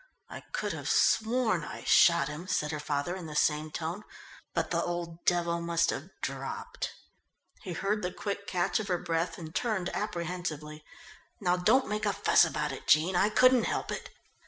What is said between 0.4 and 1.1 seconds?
could have